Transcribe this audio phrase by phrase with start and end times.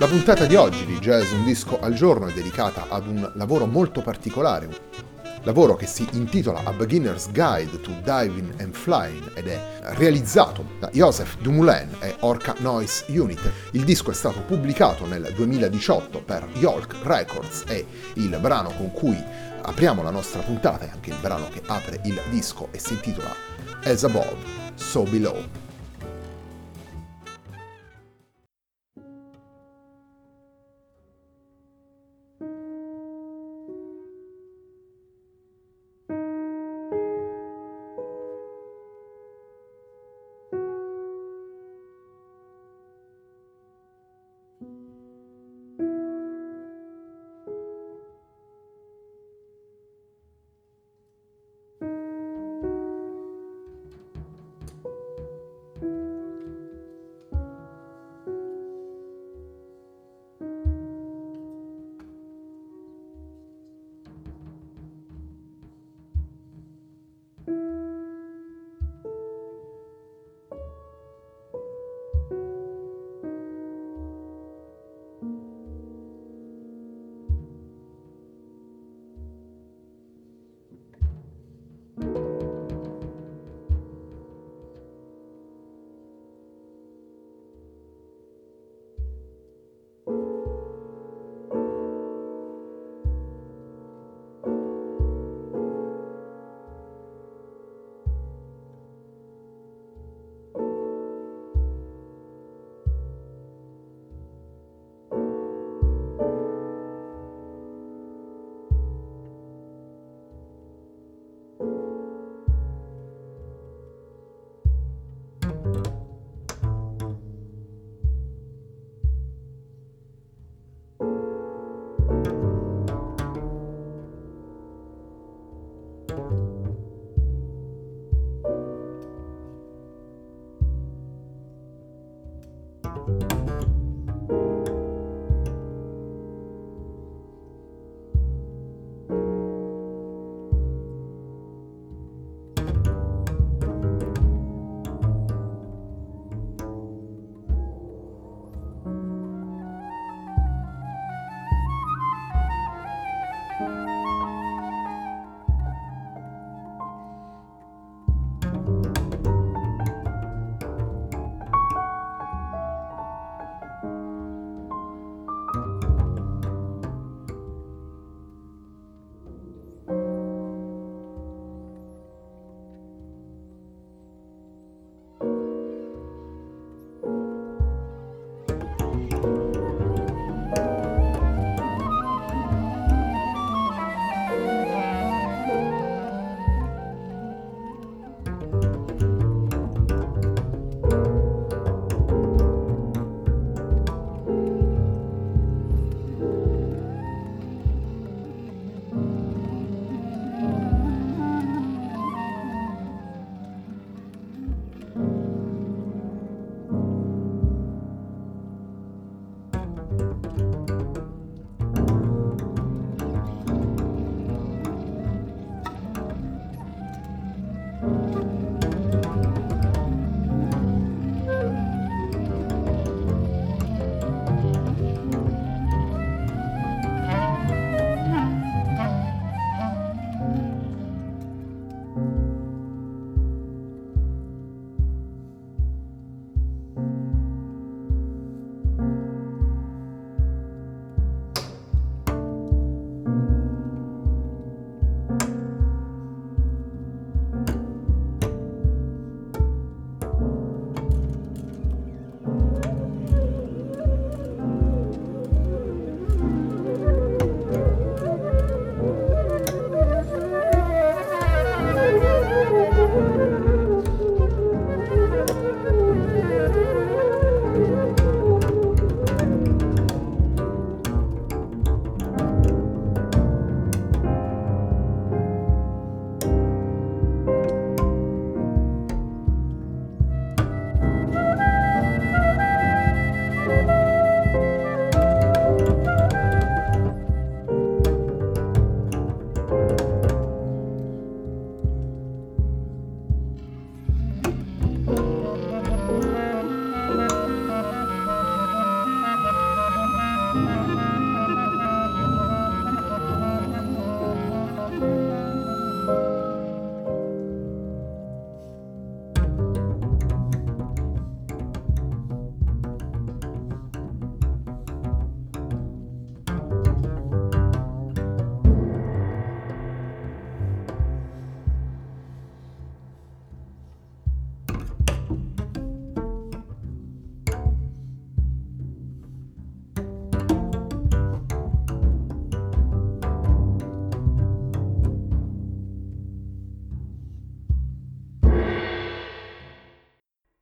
[0.00, 3.66] La puntata di oggi di Jazz Un disco al giorno è dedicata ad un lavoro
[3.66, 4.66] molto particolare,
[5.42, 9.60] lavoro che si intitola A Beginner's Guide to Diving and Flying ed è
[9.96, 13.52] realizzato da Joseph Dumoulin e Orca Noise Unit.
[13.72, 19.22] Il disco è stato pubblicato nel 2018 per Yolk Records e il brano con cui
[19.60, 23.34] apriamo la nostra puntata è anche il brano che apre il disco e si intitola
[23.84, 24.38] As Above,
[24.76, 25.69] So Below.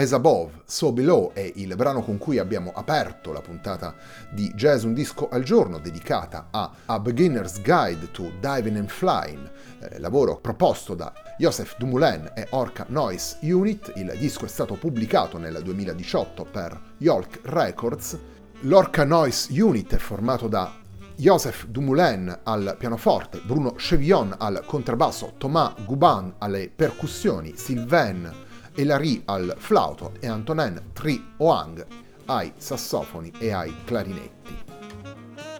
[0.00, 3.94] As Above, So Below è il brano con cui abbiamo aperto la puntata
[4.30, 9.50] di Jazz Un Disco al Giorno dedicata a A Beginner's Guide to Diving and Flying,
[9.80, 13.92] eh, lavoro proposto da Joseph Dumoulin e Orca Noise Unit.
[13.96, 18.18] Il disco è stato pubblicato nel 2018 per Yolk Records.
[18.60, 20.72] L'Orca Noise Unit è formato da
[21.16, 28.48] Joseph Dumoulin al pianoforte, Bruno Chevillon al contrabbasso, Thomas Guban alle percussioni, Sylvain
[28.80, 31.86] Elari al flauto e Antonin Tri Oang
[32.24, 34.68] ai sassofoni e ai clarinetti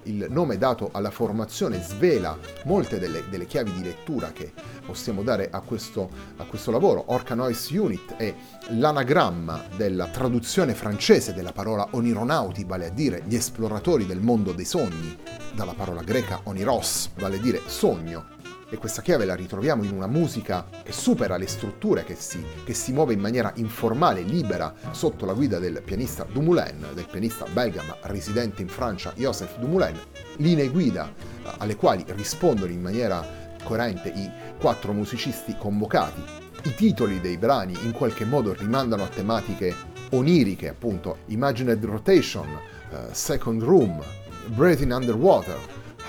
[0.05, 4.51] il nome dato alla formazione svela molte delle, delle chiavi di lettura che
[4.87, 6.09] possiamo dare a questo,
[6.39, 7.05] a questo lavoro.
[7.09, 8.35] Orca Noise Unit è
[8.71, 14.65] l'anagramma della traduzione francese della parola onironauti, vale a dire gli esploratori del mondo dei
[14.65, 15.15] sogni,
[15.55, 18.39] dalla parola greca oniros, vale a dire sogno,
[18.71, 22.73] e questa chiave la ritroviamo in una musica che supera le strutture, che si, che
[22.73, 27.83] si muove in maniera informale, libera, sotto la guida del pianista Dumoulin, del pianista belga
[27.83, 29.99] ma residente in Francia Joseph Dumoulin,
[30.37, 33.27] linee guida eh, alle quali rispondono in maniera
[33.65, 36.23] coerente i quattro musicisti convocati.
[36.63, 39.75] I titoli dei brani in qualche modo rimandano a tematiche
[40.11, 42.47] oniriche, appunto Imagined Rotation,
[42.91, 44.03] uh, Second Room,
[44.47, 45.59] Breathing Underwater,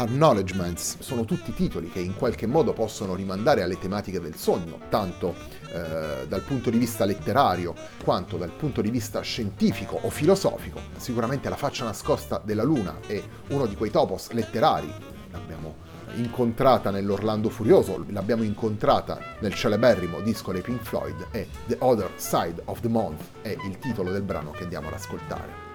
[0.02, 5.36] Acknowledgements sono tutti titoli che in qualche modo possono rimandare alle tematiche del sogno, tanto
[5.72, 10.80] eh, dal punto di vista letterario quanto dal punto di vista scientifico o filosofico.
[10.98, 14.92] Sicuramente la faccia nascosta della luna è uno di quei topos letterari,
[15.30, 15.76] l'abbiamo
[16.16, 22.64] incontrata nell'Orlando Furioso, l'abbiamo incontrata nel celeberrimo disco dei Pink Floyd e The Other Side
[22.66, 25.70] of the Month è il titolo del brano che andiamo ad ascoltare.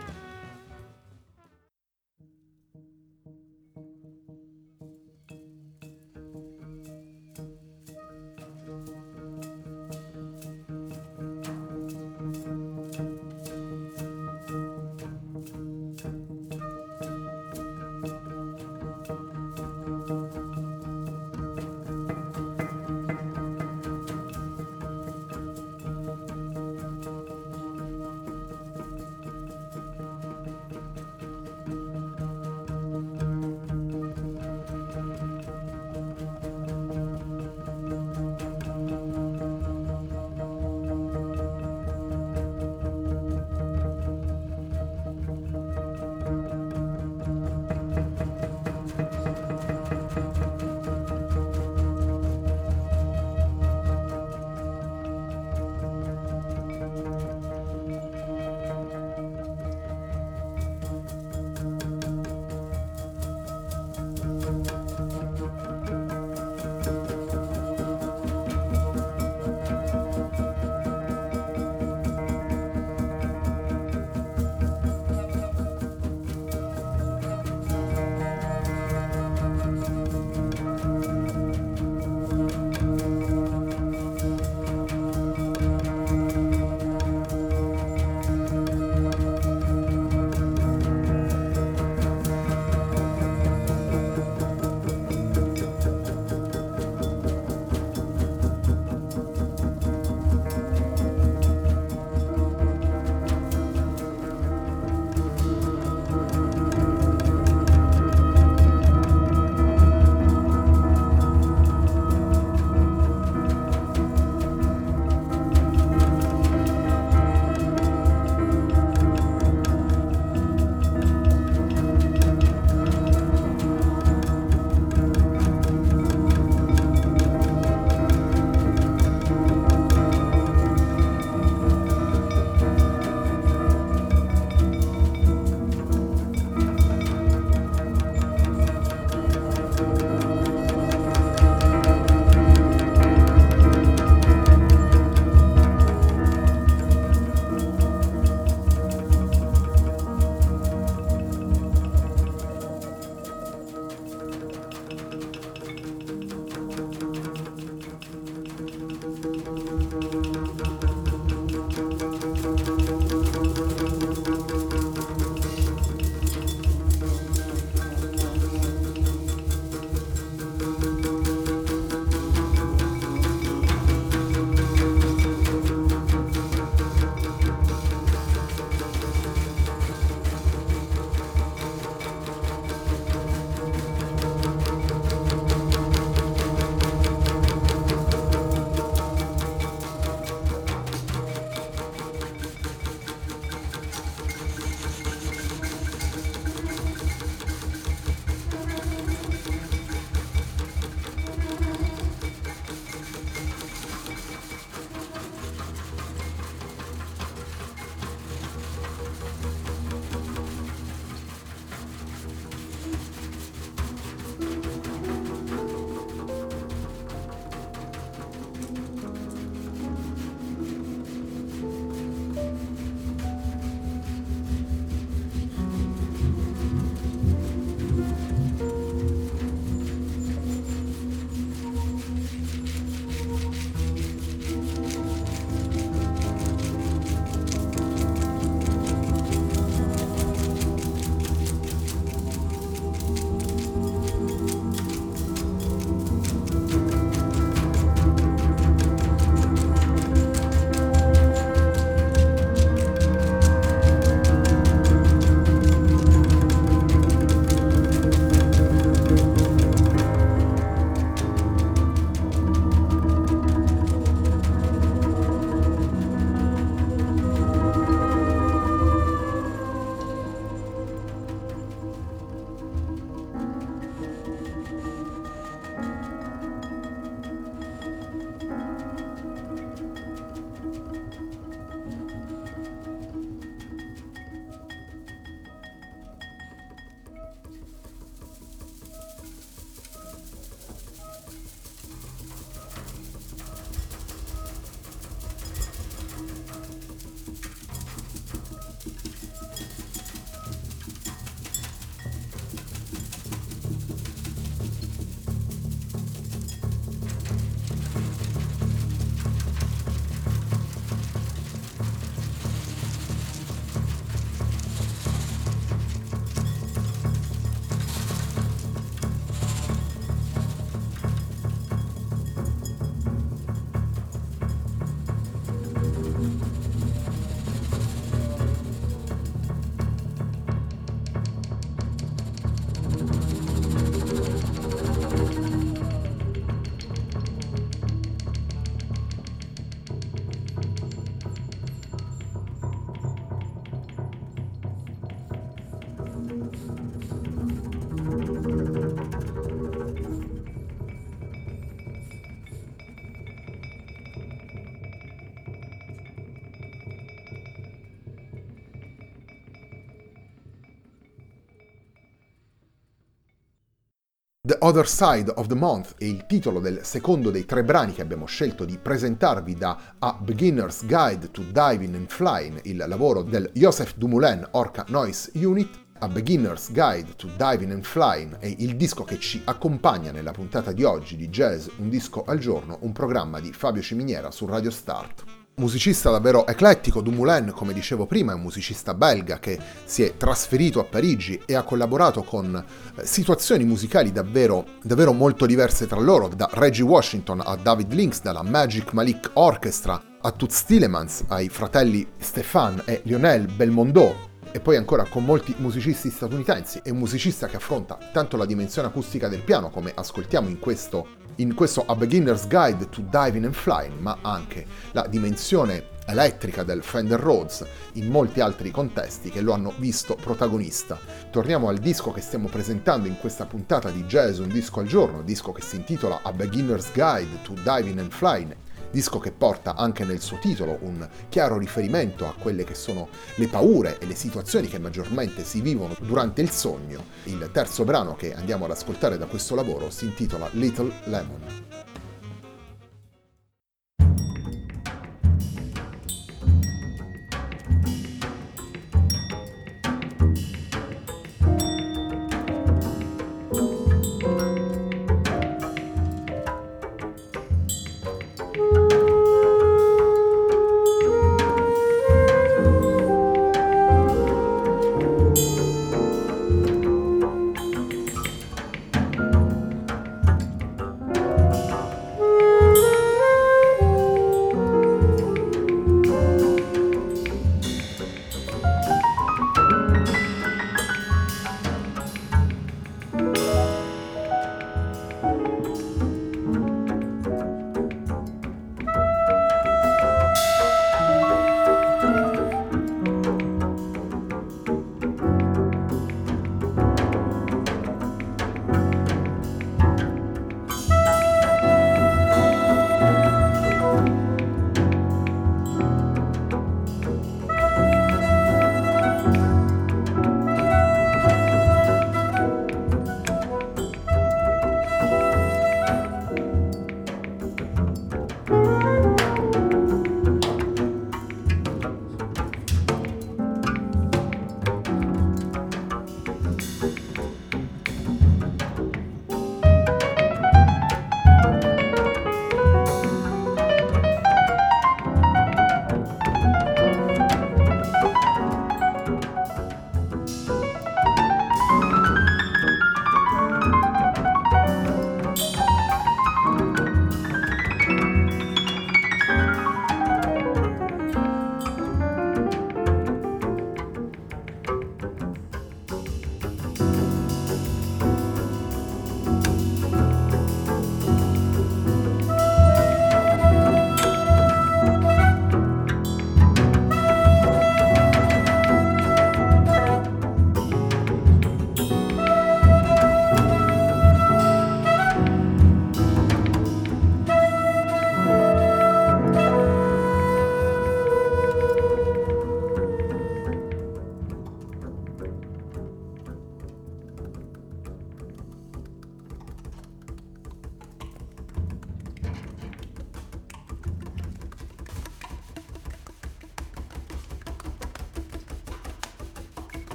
[364.66, 368.26] Other Side of the Month è il titolo del secondo dei tre brani che abbiamo
[368.26, 373.94] scelto di presentarvi da A Beginner's Guide to Diving and Flying, il lavoro del Joseph
[373.94, 375.68] Dumoulin Orca Noise Unit.
[376.00, 380.72] A Beginner's Guide to Diving and Flying è il disco che ci accompagna nella puntata
[380.72, 384.72] di oggi di Jazz Un disco al giorno, un programma di Fabio Ciminiera su Radio
[384.72, 390.16] Start musicista davvero eclettico, Dumoulin, come dicevo prima, è un musicista belga che si è
[390.16, 395.98] trasferito a Parigi e ha collaborato con eh, situazioni musicali davvero, davvero molto diverse tra
[395.98, 401.48] loro, da Reggie Washington a David Links, dalla Magic Malik Orchestra a Toots Tillemans, ai
[401.48, 406.80] fratelli Stéphane e Lionel Belmondo, e poi ancora con molti musicisti statunitensi.
[406.82, 411.24] È un musicista che affronta tanto la dimensione acustica del piano, come ascoltiamo in questo
[411.36, 416.82] in questo A Beginner's Guide to Diving and Flying, ma anche la dimensione elettrica del
[416.82, 420.98] Fender Rhodes in molti altri contesti che lo hanno visto protagonista.
[421.30, 425.22] Torniamo al disco che stiamo presentando in questa puntata di Jazz Un disco al giorno,
[425.22, 428.56] disco che si intitola A Beginner's Guide to Diving and Flying
[428.90, 433.48] disco che porta anche nel suo titolo un chiaro riferimento a quelle che sono le
[433.48, 437.04] paure e le situazioni che maggiormente si vivono durante il sogno.
[437.24, 441.95] Il terzo brano che andiamo ad ascoltare da questo lavoro si intitola Little Lemon.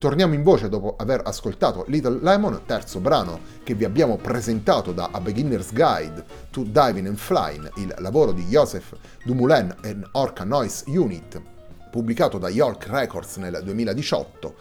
[0.00, 5.08] Torniamo in voce dopo aver ascoltato Little Lemon, terzo brano che vi abbiamo presentato da
[5.10, 10.84] A Beginner's Guide to Diving and Flying, il lavoro di Joseph Dumoulin e Orca Noise
[10.86, 11.42] Unit,
[11.90, 14.54] pubblicato da York Records nel 2018.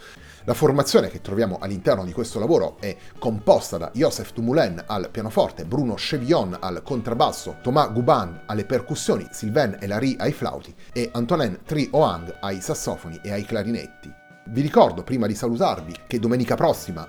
[0.46, 5.66] La formazione che troviamo all'interno di questo lavoro è composta da Joseph Dumoulin al pianoforte,
[5.66, 11.90] Bruno Chevillon al contrabbasso, Thomas Guban alle percussioni, Sylvain Elary ai flauti e Antonin Tri
[11.92, 14.26] Oang ai sassofoni e ai clarinetti.
[14.50, 17.06] Vi ricordo, prima di salutarvi, che domenica prossima,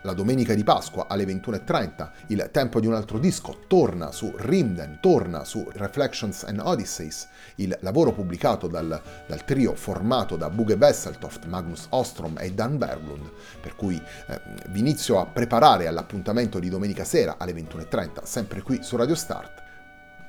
[0.00, 4.96] la domenica di Pasqua alle 21.30, il tempo di un altro disco torna su Rimden,
[4.98, 11.44] torna su Reflections and Odysseys, il lavoro pubblicato dal, dal trio formato da Buge Wesseltoft,
[11.44, 13.96] Magnus Ostrom e Dan Berglund, per cui
[14.28, 14.40] eh,
[14.70, 19.59] vi inizio a preparare all'appuntamento di domenica sera alle 21.30, sempre qui su Radio Start.